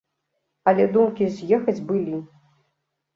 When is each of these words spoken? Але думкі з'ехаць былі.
Але 0.69 0.87
думкі 0.95 1.27
з'ехаць 1.35 1.83
былі. 1.91 2.17